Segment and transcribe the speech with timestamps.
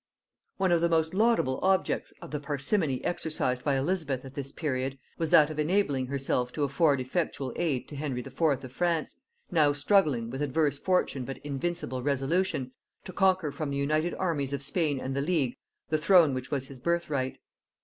[0.57, 4.97] _One of the most laudable objects of the parsimony exercised by Elizabeth at this period
[5.19, 8.41] was that of enabling herself to afford effectual aid to Henry IV.
[8.63, 9.17] of France,
[9.51, 12.71] now struggling, with adverse fortune but invincible resolution,
[13.05, 15.55] to conquer from the united armies of Spain and the League
[15.89, 17.37] the throne which was his birthright.